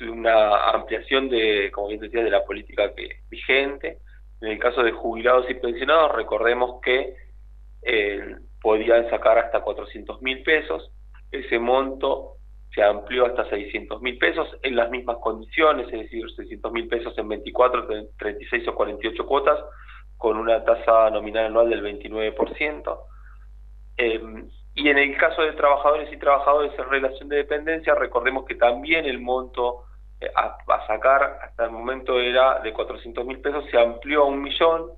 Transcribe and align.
una 0.00 0.70
ampliación 0.70 1.28
de, 1.28 1.70
como 1.72 1.88
bien 1.88 2.00
decía, 2.00 2.22
de 2.22 2.30
la 2.30 2.44
política 2.44 2.94
que 2.94 3.20
vigente. 3.30 3.98
En 4.40 4.48
el 4.48 4.58
caso 4.58 4.82
de 4.82 4.92
jubilados 4.92 5.48
y 5.50 5.54
pensionados, 5.54 6.12
recordemos 6.12 6.80
que 6.82 7.14
eh, 7.82 8.36
podían 8.62 9.08
sacar 9.10 9.38
hasta 9.38 9.60
400 9.60 10.22
mil 10.22 10.42
pesos. 10.42 10.90
Ese 11.30 11.58
monto 11.58 12.36
se 12.74 12.82
amplió 12.82 13.26
hasta 13.26 13.48
600 13.50 14.00
mil 14.00 14.16
pesos 14.18 14.48
en 14.62 14.76
las 14.76 14.90
mismas 14.90 15.18
condiciones, 15.18 15.86
es 15.92 16.00
decir, 16.00 16.30
600 16.30 16.72
mil 16.72 16.88
pesos 16.88 17.16
en 17.18 17.28
24, 17.28 17.86
36 18.16 18.68
o 18.68 18.74
48 18.74 19.26
cuotas, 19.26 19.58
con 20.16 20.36
una 20.36 20.64
tasa 20.64 21.10
nominal 21.10 21.46
anual 21.46 21.70
del 21.70 21.82
29%. 21.82 22.98
Eh, 23.96 24.20
y 24.74 24.88
en 24.88 24.98
el 24.98 25.16
caso 25.16 25.42
de 25.42 25.52
trabajadores 25.52 26.12
y 26.12 26.16
trabajadores 26.16 26.72
en 26.78 26.88
relación 26.88 27.28
de 27.28 27.36
dependencia, 27.36 27.94
recordemos 27.94 28.44
que 28.46 28.54
también 28.54 29.04
el 29.04 29.18
monto 29.18 29.84
eh, 30.20 30.30
a, 30.34 30.86
sacar 30.86 31.38
hasta 31.42 31.64
el 31.64 31.70
momento 31.70 32.20
era 32.20 32.60
de 32.60 32.72
400 32.72 33.24
mil 33.24 33.40
pesos, 33.40 33.64
se 33.70 33.78
amplió 33.78 34.22
a 34.22 34.26
un 34.26 34.42
millón 34.42 34.92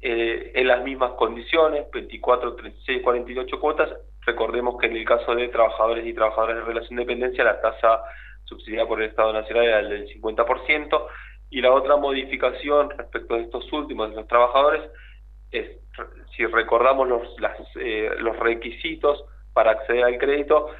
eh, 0.00 0.52
en 0.54 0.68
las 0.68 0.82
mismas 0.82 1.12
condiciones, 1.12 1.90
24, 1.90 2.54
36, 2.54 3.02
48 3.02 3.60
cuotas. 3.60 3.90
Recordemos 4.24 4.78
que 4.80 4.86
en 4.86 4.96
el 4.96 5.04
caso 5.04 5.34
de 5.34 5.48
trabajadores 5.48 6.06
y 6.06 6.14
trabajadoras 6.14 6.58
en 6.58 6.66
relación 6.66 6.96
de 6.96 7.02
dependencia, 7.02 7.44
la 7.44 7.60
tasa 7.60 8.02
subsidiada 8.44 8.88
por 8.88 9.02
el 9.02 9.10
Estado 9.10 9.32
Nacional 9.32 9.64
era 9.64 9.82
del 9.82 10.08
50%, 10.08 11.06
y 11.50 11.60
la 11.60 11.72
otra 11.72 11.96
modificación 11.96 12.90
respecto 12.90 13.34
de 13.34 13.42
estos 13.42 13.72
últimos, 13.72 14.10
de 14.10 14.16
los 14.16 14.28
trabajadores, 14.28 14.82
es 15.50 15.78
si 16.36 16.46
recordamos 16.46 17.08
los, 17.08 17.22
eh, 17.76 18.10
los 18.18 18.38
requisitos 18.38 19.24
para 19.52 19.72
acceder 19.72 20.04
al 20.04 20.18
crédito, 20.18 20.70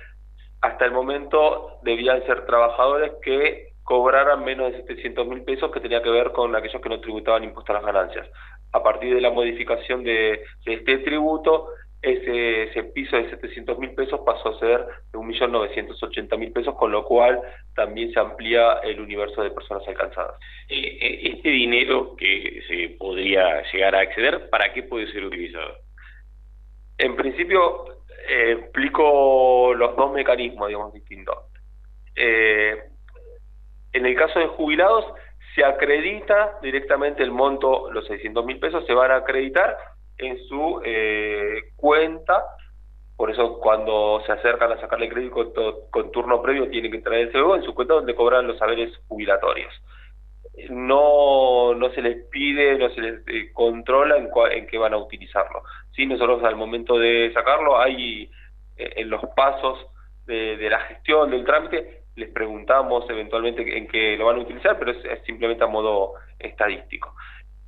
hasta 0.61 0.85
el 0.85 0.93
momento 0.93 1.79
debían 1.83 2.25
ser 2.27 2.45
trabajadores 2.47 3.13
que 3.23 3.69
cobraran 3.85 4.45
menos 4.45 4.73
de 4.73 4.83
700 4.83 5.27
mil 5.27 5.43
pesos, 5.45 5.71
que 5.71 5.81
tenía 5.81 6.03
que 6.03 6.11
ver 6.11 6.33
con 6.33 6.55
aquellos 6.55 6.83
que 6.83 6.89
no 6.89 7.01
tributaban 7.01 7.45
impuestos 7.45 7.75
a 7.75 7.79
las 7.79 7.87
ganancias. 7.87 8.29
A 8.73 8.83
partir 8.83 9.15
de 9.15 9.21
la 9.21 9.31
modificación 9.31 10.05
de, 10.05 10.43
este 10.67 10.99
tributo, 10.99 11.69
ese, 12.03 12.65
ese, 12.65 12.85
piso 12.85 13.17
de 13.17 13.31
700 13.31 13.79
mil 13.79 13.95
pesos 13.95 14.21
pasó 14.27 14.51
a 14.51 14.59
ser 14.59 14.85
de 15.13 15.19
1.980.000 15.19 16.53
pesos, 16.53 16.75
con 16.75 16.93
lo 16.93 17.05
cual 17.05 17.41
también 17.75 18.13
se 18.13 18.21
amplía 18.21 18.75
el 18.85 19.01
universo 19.01 19.43
de 19.43 19.51
personas 19.51 19.87
alcanzadas. 19.89 20.37
Eh, 20.69 20.99
eh, 21.01 21.33
este 21.35 21.49
dinero 21.49 22.15
que 22.17 22.61
se 22.69 22.97
podría 22.99 23.63
llegar 23.73 23.95
a 23.95 24.01
acceder, 24.01 24.51
¿para 24.51 24.73
qué 24.73 24.83
puede 24.83 25.11
ser 25.13 25.25
utilizado? 25.25 25.77
En 26.99 27.17
principio, 27.17 27.98
eh, 28.29 28.53
explico 28.53 29.73
los 29.75 29.97
dos 29.97 30.13
mecanismos, 30.13 30.69
digamos, 30.69 30.93
distintos. 30.93 31.37
en 32.15 34.07
el 34.07 34.15
caso 34.17 34.39
de 34.39 34.47
jubilados, 34.49 35.05
se 35.55 35.65
acredita 35.65 36.59
directamente 36.63 37.23
el 37.23 37.31
monto, 37.31 37.91
los 37.91 38.07
600 38.07 38.45
mil 38.45 38.59
pesos 38.59 38.85
se 38.87 38.95
van 38.95 39.11
a 39.11 39.17
acreditar 39.17 39.77
en 40.19 40.39
su 40.47 40.81
cuenta 41.77 42.45
por 43.19 43.33
eso 43.33 43.59
cuando 43.59 44.23
se 44.25 44.31
acercan 44.31 44.71
a 44.71 44.81
sacarle 44.81 45.09
crédito 45.09 45.53
con, 45.91 46.13
turno 46.13 46.41
previo 46.41 46.71
tienen 46.71 46.93
que 46.93 47.01
traer 47.01 47.27
ese 47.29 47.39
en 47.39 47.65
su 47.65 47.75
cuenta 47.75 47.95
donde 47.95 48.15
cobran 48.15 48.47
los 48.47 48.57
saberes 48.59 48.97
jubilatorios. 49.09 49.75
No, 50.71 51.75
no 51.75 51.91
se 51.91 52.03
les 52.03 52.27
pide, 52.31 52.79
no 52.79 52.91
se 52.91 53.01
les 53.01 53.29
eh, 53.29 53.53
controla 53.53 54.17
en, 54.17 54.29
en 54.53 54.67
qué 54.67 54.79
van 54.79 54.95
a 54.95 54.99
utilizarlo. 54.99 55.63
Sí, 55.95 56.07
nosotros 56.07 56.43
al 56.45 56.57
momento 56.57 56.99
de 56.99 57.33
sacarlo 57.33 57.79
hay 57.79 58.31
eh, 58.77 58.93
en 58.97 59.11
los 59.11 59.23
pasos 59.37 59.79
de, 60.27 60.69
la 60.69 60.81
gestión 60.81 61.31
del 61.31 61.45
trámite 61.45 62.03
les 62.15 62.31
preguntamos 62.31 63.09
eventualmente 63.09 63.79
en 63.79 63.87
qué 63.87 64.17
lo 64.17 64.27
van 64.27 64.37
a 64.37 64.43
utilizar, 64.43 64.79
pero 64.79 64.91
es 64.91 65.23
simplemente 65.25 65.63
a 65.63 65.69
modo 65.69 66.15
estadístico. 66.39 67.15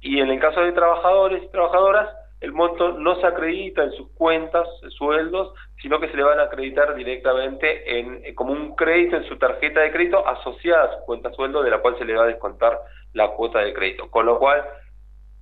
Y 0.01 0.19
en 0.21 0.29
el 0.29 0.41
caso 0.41 0.61
de 0.63 0.73
trabajadores 0.73 1.43
y 1.45 1.49
trabajadoras, 1.49 2.09
el 2.41 2.53
monto 2.53 2.93
no 2.93 3.21
se 3.21 3.27
acredita 3.27 3.83
en 3.85 3.93
sus 3.93 4.11
cuentas, 4.13 4.67
sueldos, 4.97 5.53
sino 5.83 6.01
que 6.01 6.09
se 6.09 6.17
le 6.17 6.23
van 6.23 6.41
a 6.41 6.45
acreditar 6.45 6.95
directamente 6.95 7.99
en, 7.99 8.25
eh, 8.25 8.35
como 8.35 8.53
un 8.53 8.75
crédito 8.75 9.17
en 9.17 9.25
su 9.25 9.37
tarjeta 9.37 9.81
de 9.81 9.93
crédito 9.93 10.27
asociada 10.27 10.85
a 10.85 10.99
su 10.99 11.05
cuenta 11.05 11.31
sueldo, 11.33 11.63
de 11.63 11.71
la 11.71 11.79
cual 11.79 11.99
se 11.99 12.05
le 12.07 12.15
va 12.15 12.25
a 12.25 12.29
descontar 12.29 12.81
la 13.13 13.29
cuota 13.29 13.59
de 13.59 13.75
crédito. 13.75 14.11
Con 14.11 14.25
lo 14.25 14.39
cual, 14.39 14.65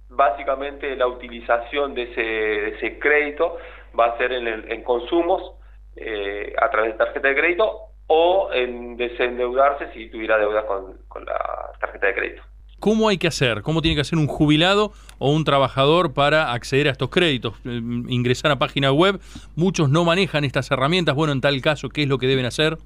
básicamente 0.09 0.97
la 0.97 1.07
utilización 1.07 1.95
de 1.95 2.75
ese, 2.75 2.99
crédito 2.99 3.59
va 3.99 4.07
a 4.07 4.19
ser 4.19 4.33
en, 4.33 4.49
en 4.49 4.83
consumos 4.83 5.53
eh, 5.95 6.53
a 6.61 6.69
través 6.71 6.93
de 6.93 6.99
tarjeta 6.99 7.29
de 7.29 7.37
crédito 7.37 7.81
o 8.09 8.51
en 8.53 8.97
desendeudarse 8.97 9.93
si 9.93 10.11
tuviera 10.11 10.39
deuda 10.39 10.67
con 10.67 11.25
la 11.25 11.73
tarjeta 11.79 12.09
de 12.09 12.15
crédito. 12.15 12.43
¿Cómo 12.81 13.09
hay 13.09 13.19
que 13.19 13.27
hacer? 13.27 13.63
¿Cómo 13.63 13.83
tiene 13.83 13.97
que 13.97 14.03
hacer 14.03 14.19
un 14.19 14.29
jubilado 14.29 14.93
o 15.19 15.33
un 15.33 15.45
trabajador 15.45 16.15
para 16.15 16.53
acceder 16.53 16.87
a 16.87 16.93
estos 16.93 17.11
créditos? 17.11 17.55
Eh, 17.65 17.81
ingresar 18.09 18.53
a 18.53 18.57
página 18.57 18.93
web. 18.93 19.19
Muchos 19.57 19.91
no 19.91 20.05
manejan 20.05 20.45
estas 20.45 20.71
herramientas. 20.71 21.17
Bueno, 21.17 21.33
en 21.33 21.41
tal 21.41 21.61
caso, 21.61 21.89
¿qué 21.89 22.03
es 22.03 22.09
lo 22.09 22.19
que 22.19 22.29
deben 22.29 22.47
hacer? 22.47 22.79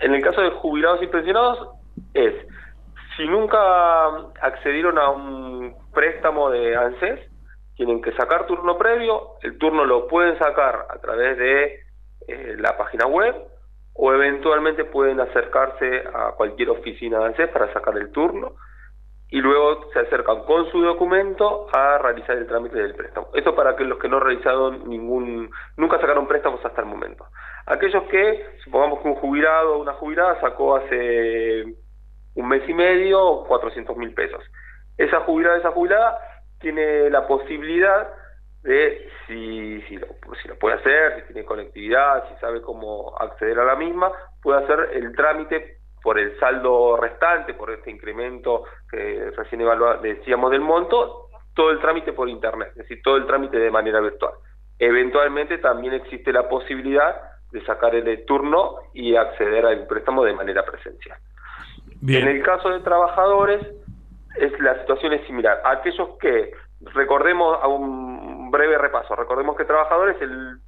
En 0.00 0.14
el 0.14 0.22
caso 0.22 0.40
de 0.40 0.50
jubilados 0.50 1.02
y 1.02 1.08
pensionados, 1.08 1.68
es, 2.14 2.32
si 3.18 3.26
nunca 3.26 3.58
accedieron 4.40 4.98
a 4.98 5.10
un 5.10 5.74
préstamo 5.92 6.48
de 6.48 6.74
ANSES, 6.74 7.20
tienen 7.76 8.00
que 8.00 8.12
sacar 8.12 8.46
turno 8.46 8.78
previo, 8.78 9.32
el 9.42 9.58
turno 9.58 9.84
lo 9.84 10.06
pueden 10.08 10.38
sacar 10.38 10.86
a 10.88 10.98
través 11.00 11.36
de 11.36 11.80
eh, 12.28 12.56
la 12.58 12.78
página 12.78 13.06
web 13.06 13.34
o 13.92 14.14
eventualmente 14.14 14.84
pueden 14.86 15.20
acercarse 15.20 16.02
a 16.14 16.32
cualquier 16.32 16.70
oficina 16.70 17.18
de 17.18 17.24
ANSES 17.26 17.48
para 17.50 17.70
sacar 17.74 17.98
el 17.98 18.10
turno 18.10 18.54
y 19.30 19.40
luego 19.40 19.90
se 19.92 20.00
acercan 20.00 20.42
con 20.42 20.70
su 20.70 20.80
documento 20.82 21.68
a 21.72 21.98
realizar 21.98 22.36
el 22.36 22.48
trámite 22.48 22.78
del 22.78 22.94
préstamo. 22.94 23.28
Eso 23.34 23.54
para 23.54 23.76
que 23.76 23.84
los 23.84 23.98
que 23.98 24.08
no 24.08 24.16
han 24.16 24.24
realizado 24.24 24.72
ningún, 24.72 25.50
nunca 25.76 26.00
sacaron 26.00 26.26
préstamos 26.26 26.64
hasta 26.64 26.80
el 26.80 26.88
momento. 26.88 27.26
Aquellos 27.66 28.02
que, 28.04 28.44
supongamos 28.64 29.00
que 29.00 29.08
un 29.08 29.14
jubilado 29.14 29.74
o 29.74 29.82
una 29.82 29.92
jubilada 29.92 30.40
sacó 30.40 30.76
hace 30.76 31.64
un 32.34 32.48
mes 32.48 32.68
y 32.68 32.74
medio 32.74 33.44
400 33.46 33.96
mil 33.96 34.12
pesos. 34.14 34.42
Esa 34.98 35.20
jubilada, 35.20 35.58
esa 35.58 35.70
jubilada 35.70 36.18
tiene 36.58 37.08
la 37.08 37.26
posibilidad 37.28 38.08
de 38.62 39.08
si, 39.26 39.80
si, 39.82 39.96
lo, 39.96 40.08
si 40.42 40.48
lo 40.48 40.58
puede 40.58 40.74
hacer, 40.74 41.20
si 41.20 41.32
tiene 41.32 41.46
conectividad, 41.46 42.28
si 42.28 42.34
sabe 42.40 42.60
cómo 42.62 43.16
acceder 43.18 43.58
a 43.60 43.64
la 43.64 43.76
misma, 43.76 44.10
puede 44.42 44.64
hacer 44.64 44.90
el 44.94 45.14
trámite 45.14 45.79
por 46.02 46.18
el 46.18 46.38
saldo 46.38 46.96
restante, 46.96 47.54
por 47.54 47.70
este 47.70 47.90
incremento 47.90 48.64
que 48.90 49.30
recién 49.36 49.62
decíamos 50.02 50.50
del 50.50 50.60
monto, 50.60 51.28
todo 51.54 51.70
el 51.70 51.80
trámite 51.80 52.12
por 52.12 52.28
internet, 52.28 52.68
es 52.70 52.76
decir, 52.76 53.00
todo 53.02 53.16
el 53.16 53.26
trámite 53.26 53.58
de 53.58 53.70
manera 53.70 54.00
virtual. 54.00 54.32
Eventualmente 54.78 55.58
también 55.58 55.94
existe 55.94 56.32
la 56.32 56.48
posibilidad 56.48 57.20
de 57.52 57.64
sacar 57.64 57.94
el 57.94 58.24
turno 58.24 58.76
y 58.94 59.16
acceder 59.16 59.66
al 59.66 59.86
préstamo 59.86 60.24
de 60.24 60.32
manera 60.32 60.64
presencial. 60.64 61.18
En 62.06 62.28
el 62.28 62.42
caso 62.42 62.70
de 62.70 62.80
trabajadores, 62.80 63.60
es 64.36 64.58
la 64.60 64.78
situación 64.80 65.12
es 65.12 65.26
similar. 65.26 65.60
Aquellos 65.64 66.16
que, 66.18 66.52
recordemos 66.94 67.58
a 67.60 67.68
un 67.68 68.50
breve 68.50 68.78
repaso, 68.78 69.14
recordemos 69.14 69.56
que 69.56 69.64
trabajadores, 69.64 70.20
el 70.22 70.60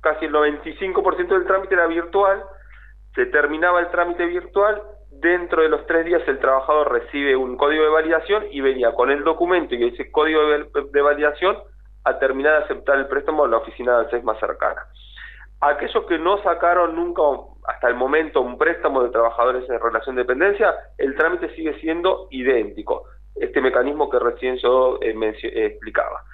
casi 0.00 0.24
el 0.24 0.32
95% 0.32 1.28
del 1.28 1.46
trámite 1.46 1.74
era 1.74 1.86
virtual, 1.86 2.42
se 3.14 3.26
terminaba 3.26 3.80
el 3.80 3.90
trámite 3.90 4.26
virtual, 4.26 4.82
dentro 5.10 5.62
de 5.62 5.68
los 5.68 5.86
tres 5.86 6.04
días 6.04 6.22
el 6.26 6.38
trabajador 6.38 6.92
recibe 6.92 7.36
un 7.36 7.56
código 7.56 7.84
de 7.84 7.90
validación 7.90 8.44
y 8.50 8.60
venía 8.60 8.92
con 8.92 9.10
el 9.10 9.22
documento 9.22 9.74
y 9.74 9.88
ese 9.88 10.10
código 10.10 10.40
de, 10.48 11.00
validación 11.00 11.56
a 12.04 12.18
terminar 12.18 12.58
de 12.58 12.64
aceptar 12.64 12.98
el 12.98 13.06
préstamo 13.06 13.44
en 13.44 13.52
la 13.52 13.58
oficina 13.58 13.92
de 13.92 14.04
ANSES 14.04 14.24
más 14.24 14.40
cercana. 14.40 14.82
Aquellos 15.60 16.04
que 16.06 16.18
no 16.18 16.42
sacaron 16.42 16.96
nunca 16.96 17.22
hasta 17.68 17.88
el 17.88 17.94
momento 17.94 18.40
un 18.40 18.58
préstamo 18.58 19.04
de 19.04 19.10
trabajadores 19.10 19.68
en 19.70 19.78
relación 19.78 20.16
de 20.16 20.22
dependencia, 20.22 20.74
el 20.98 21.14
trámite 21.14 21.54
sigue 21.54 21.78
siendo 21.78 22.26
idéntico, 22.30 23.04
este 23.36 23.60
mecanismo 23.60 24.10
que 24.10 24.18
recién 24.18 24.56
yo 24.56 24.98
eh, 25.00 25.14
eh, 25.14 25.66
explicaba. 25.66 26.24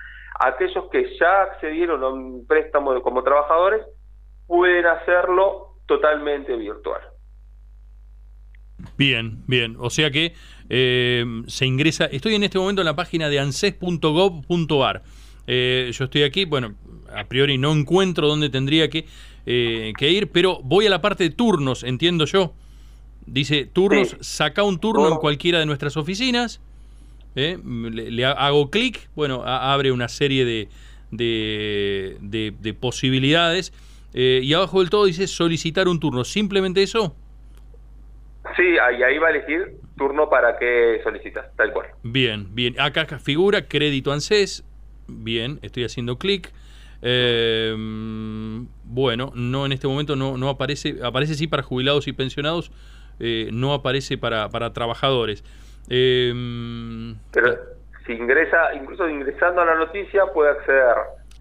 Aquellos 0.41 0.89
que 0.91 1.15
ya 1.19 1.43
accedieron 1.43 2.03
a 2.05 2.09
un 2.09 2.47
préstamo 2.47 3.03
como 3.03 3.23
trabajadores 3.23 3.85
pueden 4.47 4.87
hacerlo 4.87 5.68
totalmente 5.89 6.55
virtual. 6.57 7.01
Bien, 8.97 9.43
bien. 9.49 9.77
O 9.81 9.91
sea 9.91 10.13
que 10.13 10.35
eh, 10.69 11.25
se 11.49 11.67
ingresa. 11.67 12.05
Estoy 12.05 12.37
en 12.37 12.45
este 12.45 12.59
momento 12.59 12.83
en 12.83 12.87
la 12.87 12.95
página 12.95 13.29
de 13.29 13.41
anses.gov.ar. 13.41 15.03
Eh, 15.49 15.91
yo 15.93 16.05
estoy 16.05 16.23
aquí, 16.23 16.45
bueno, 16.45 16.75
a 17.13 17.25
priori 17.25 17.59
no 17.59 17.73
encuentro 17.73 18.29
dónde 18.29 18.51
tendría 18.51 18.89
que, 18.89 19.07
eh, 19.47 19.93
que 19.99 20.13
ir, 20.13 20.29
pero 20.29 20.61
voy 20.63 20.87
a 20.87 20.91
la 20.91 21.01
parte 21.01 21.25
de 21.25 21.31
turnos, 21.31 21.83
entiendo 21.83 22.27
yo. 22.27 22.55
Dice 23.27 23.65
turnos, 23.65 24.17
saca 24.21 24.63
un 24.63 24.79
turno 24.79 25.09
en 25.09 25.17
cualquiera 25.17 25.59
de 25.59 25.67
nuestras 25.67 25.97
oficinas. 25.97 26.61
Le, 27.35 28.25
hago 28.25 28.71
clic, 28.71 29.09
bueno, 29.15 29.43
abre 29.45 29.93
una 29.93 30.09
serie 30.09 30.45
de, 30.45 30.69
de, 31.11 32.17
de 32.61 32.75
posibilidades 32.75 33.73
eh, 34.21 34.41
y 34.43 34.53
abajo 34.53 34.81
del 34.81 34.91
todo 34.91 35.05
dice 35.05 35.29
solicitar 35.29 35.87
un 35.87 36.01
turno. 36.01 36.25
¿Simplemente 36.25 36.83
eso? 36.83 37.15
Sí, 38.57 38.77
ahí, 38.83 39.01
ahí 39.01 39.17
va 39.17 39.29
a 39.29 39.31
elegir 39.31 39.77
turno 39.97 40.29
para 40.29 40.59
qué 40.59 41.01
solicitas, 41.05 41.47
tal 41.55 41.73
cual. 41.73 41.87
Bien, 42.03 42.53
bien. 42.53 42.75
Acá 42.81 43.07
figura 43.21 43.69
crédito 43.69 44.11
ANSES. 44.11 44.65
Bien, 45.07 45.61
estoy 45.63 45.85
haciendo 45.85 46.19
clic. 46.19 46.53
Eh, 47.01 47.77
bueno, 48.83 49.31
no 49.37 49.67
en 49.67 49.71
este 49.71 49.87
momento 49.87 50.17
no, 50.17 50.37
no 50.37 50.49
aparece, 50.49 50.97
aparece 51.05 51.35
sí 51.35 51.47
para 51.47 51.63
jubilados 51.63 52.09
y 52.09 52.13
pensionados, 52.13 52.73
eh, 53.21 53.51
no 53.53 53.73
aparece 53.73 54.19
para, 54.19 54.49
para 54.49 54.73
trabajadores. 54.73 55.45
Eh, 55.89 56.35
Pero 57.31 57.57
si 58.05 58.15
ingresa, 58.15 58.75
incluso 58.75 59.09
ingresando 59.09 59.61
a 59.61 59.65
la 59.65 59.77
noticia 59.77 60.25
puede 60.35 60.51
acceder. 60.51 60.97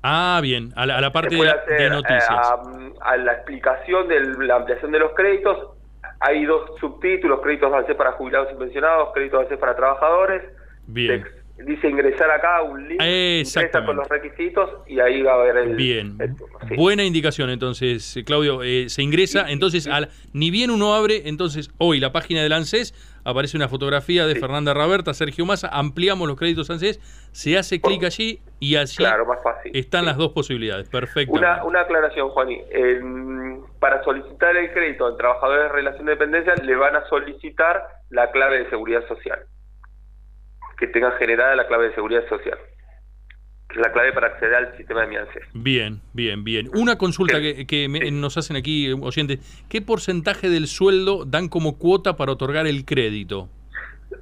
Ah, 0.09 0.39
bien, 0.41 0.71
a 0.77 0.85
la, 0.85 0.97
a 0.97 1.01
la 1.01 1.11
parte 1.11 1.35
de, 1.35 1.53
de 1.77 1.89
noticias. 1.89 2.29
eh, 2.29 2.93
a, 3.01 3.11
a 3.11 3.17
la 3.17 3.33
explicación 3.33 4.07
de 4.07 4.21
la 4.45 4.55
ampliación 4.55 4.91
de 4.93 4.99
los 4.99 5.11
créditos. 5.13 5.71
Hay 6.21 6.45
dos 6.45 6.71
subtítulos, 6.79 7.41
créditos 7.41 7.73
ANSES 7.73 7.95
para 7.97 8.13
jubilados 8.13 8.47
y 8.53 8.55
pensionados, 8.55 9.09
créditos 9.13 9.41
ANSES 9.41 9.57
para 9.59 9.75
trabajadores. 9.75 10.43
Bien. 10.87 11.27
Dice 11.65 11.89
ingresar 11.89 12.29
acá 12.29 12.61
un 12.61 12.87
link, 12.87 13.01
ingresa 13.01 13.83
con 13.85 13.95
los 13.95 14.07
requisitos 14.07 14.69
y 14.87 14.99
ahí 14.99 15.21
va 15.23 15.33
a 15.33 15.37
ver 15.37 15.57
el, 15.57 15.75
Bien, 15.75 16.15
el 16.19 16.35
turno, 16.35 16.57
sí. 16.67 16.75
buena 16.75 17.03
indicación 17.03 17.49
entonces, 17.49 18.15
eh, 18.15 18.23
Claudio. 18.23 18.61
eh, 18.63 18.89
se 18.89 19.01
ingresa, 19.01 19.49
entonces, 19.49 19.87
al- 19.87 20.09
ni 20.33 20.51
bien 20.51 20.69
uno 20.69 20.93
abre, 20.93 21.23
entonces 21.25 21.71
hoy 21.79 21.99
la 21.99 22.11
página 22.11 22.43
del 22.43 22.53
ANSES 22.53 22.93
aparece 23.25 23.57
una 23.57 23.67
fotografía 23.67 24.25
de. 24.27 24.35
Fernanda 24.35 24.73
Raberta, 24.75 25.13
Sergio 25.15 25.45
Massa, 25.47 25.67
ampliamos 25.69 26.27
los 26.27 26.37
créditos 26.37 26.69
ANSES, 26.69 26.99
se 27.31 27.57
hace 27.57 27.81
clic 27.81 28.03
allí 28.03 28.39
y 28.59 28.75
así 28.75 28.97
Claro, 28.97 29.25
más 29.25 29.41
fácil. 29.41 29.71
están 29.75 30.05
las 30.05 30.15
dos 30.15 30.31
posibilidades. 30.33 30.87
Perfecto. 30.89 31.33
Una, 31.33 31.63
una 31.65 31.81
aclaración, 31.81 32.29
Juani. 32.29 32.61
Para 33.79 34.03
solicitar 34.03 34.55
el 34.57 34.71
crédito 34.73 35.09
en 35.09 35.17
trabajadores 35.17 35.63
de 35.63 35.69
relación 35.69 36.05
de 36.05 36.11
dependencia 36.13 36.55
le 36.63 36.75
van 36.75 36.95
a 36.95 37.05
solicitar 37.09 37.83
la 38.09 38.31
clave 38.31 38.59
de 38.63 38.69
seguridad 38.69 39.05
social. 39.07 39.39
Que 40.77 40.87
tengan 40.87 41.13
generada 41.13 41.55
la 41.55 41.67
clave 41.67 41.89
de 41.89 41.95
seguridad 41.95 42.27
social. 42.29 42.57
La 43.75 43.91
clave 43.91 44.13
para 44.13 44.27
acceder 44.27 44.55
al 44.55 44.77
sistema 44.77 45.01
de 45.01 45.07
mi 45.07 45.17
ANSES. 45.17 45.43
Bien, 45.53 46.01
bien, 46.13 46.43
bien. 46.43 46.69
Una 46.73 46.97
consulta 46.97 47.37
Sí. 47.37 47.53
que, 47.55 47.67
que 47.67 47.89
me- 47.89 47.99
Sí. 47.99 48.11
nos 48.11 48.37
hacen 48.37 48.55
aquí, 48.55 48.87
eh, 48.87 48.93
oyentes. 48.99 49.39
¿Qué 49.69 49.81
porcentaje 49.81 50.49
del 50.49 50.67
sueldo 50.67 51.25
dan 51.25 51.49
como 51.49 51.77
cuota 51.77 52.15
para 52.15 52.31
otorgar 52.31 52.65
el 52.65 52.85
crédito? 52.85 53.49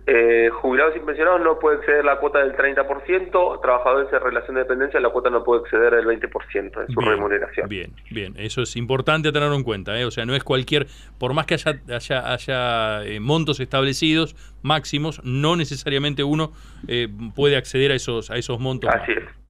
Eh, 0.08 0.50
jubilados 0.52 0.96
y 0.96 1.00
pensionados 1.00 1.42
no 1.42 1.58
puede 1.58 1.78
exceder 1.78 2.06
la 2.06 2.20
cuota 2.20 2.38
del 2.38 2.56
30%, 2.56 3.60
trabajadores 3.60 4.12
de 4.12 4.20
relación 4.20 4.54
de 4.56 4.62
dependencia 4.62 5.00
la 5.00 5.10
cuota 5.10 5.32
no 5.32 5.44
puede 5.44 5.62
exceder 5.62 5.96
el 5.96 6.06
20% 6.06 6.54
de 6.54 6.94
su 6.94 7.00
Bien, 7.00 7.12
remuneración. 7.12 7.68
Bien, 7.68 7.92
bien. 8.12 8.36
Eso 8.38 8.62
es 8.62 8.76
importante 8.76 9.32
tenerlo 9.32 9.56
en 9.56 9.64
cuenta. 9.64 10.00
¿eh? 10.00 10.06
O 10.06 10.12
sea, 10.12 10.26
no 10.28 10.36
es 10.36 10.44
cualquier, 10.44 10.86
por 11.18 11.34
más 11.34 11.48
que 11.48 11.56
haya, 11.56 11.80
haya, 11.90 12.32
haya 12.32 13.04
eh, 13.04 13.20
montos 13.20 13.60
establecidos 13.60 14.36
máximos, 14.62 15.22
no 15.24 15.56
necesariamente 15.56 16.24
uno 16.24 16.52
eh, 16.88 17.08
puede 17.36 17.58
acceder 17.58 17.92
a 17.92 17.96
esos, 17.96 18.30
a 18.30 18.36
esos 18.36 18.60
montos. 18.60 18.92
Así 18.94 19.12
es. 19.12 19.24